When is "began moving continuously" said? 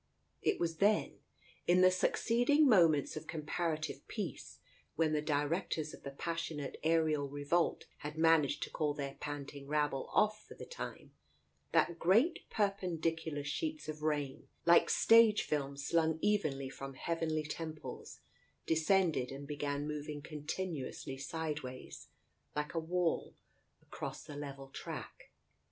19.47-21.15